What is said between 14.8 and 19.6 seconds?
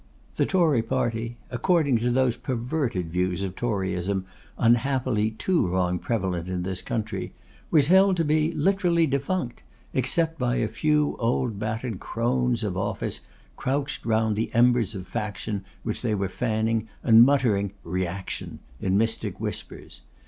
of faction which they were fanning, and muttering 'reaction' in mystic